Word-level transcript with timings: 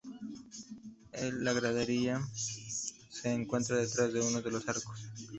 El 1.11 1.43
la 1.43 1.53
gradería 1.53 2.19
se 2.33 3.31
encuentra 3.31 3.77
detrás 3.77 4.11
de 4.11 4.19
uno 4.19 4.41
de 4.41 4.49
los 4.49 4.67
arcos. 4.67 5.05